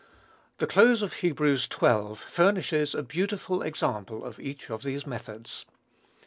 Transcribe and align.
The 0.57 0.65
close 0.65 1.03
of 1.03 1.13
Hebrews 1.13 1.69
xii. 1.71 2.15
furnishes 2.15 2.95
a 2.95 3.03
beautiful 3.03 3.61
example 3.61 4.25
of 4.25 4.39
each 4.39 4.71
of 4.71 4.81
these 4.81 5.05
methods. 5.05 5.67